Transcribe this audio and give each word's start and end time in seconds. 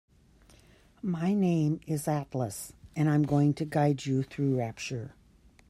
My 1.03 1.31
name 1.35 1.79
is 1.85 2.07
Atlas 2.07 2.73
and 2.95 3.07
I'm 3.07 3.21
going 3.21 3.53
to 3.53 3.65
guide 3.65 4.03
you 4.07 4.23
through 4.23 4.57
Rapture. 4.57 5.13